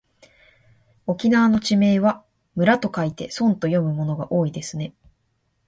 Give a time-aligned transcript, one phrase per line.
[1.05, 4.95] 沖縄の地名は村と書いてそんと読むものが多いですね。